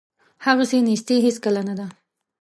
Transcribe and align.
هغسې 0.45 0.79
نیستي 0.87 1.15
هیڅکله 1.25 1.61
نه 1.69 1.73
ده. 1.79 1.87